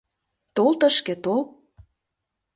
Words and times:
Тол 0.55 0.71
тышке, 0.79 1.13
тол... 1.23 1.41